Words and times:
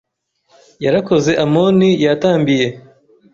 yarakoze 0.83 1.31
Amoni 1.43 1.89
yatambiye 2.05 2.67